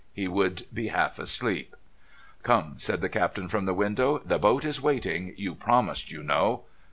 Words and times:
He 0.15 0.27
would 0.27 0.63
be 0.73 0.87
half 0.87 1.19
asleep. 1.19 1.75
"Come," 2.41 2.79
said 2.79 3.01
the 3.01 3.07
Captain 3.07 3.47
from 3.47 3.65
the 3.65 3.73
window, 3.75 4.17
"the 4.25 4.39
boat 4.39 4.65
is 4.65 4.81
waiting! 4.81 5.35
You 5.37 5.53
promised, 5.53 6.11
you 6.11 6.23
know. 6.23 6.63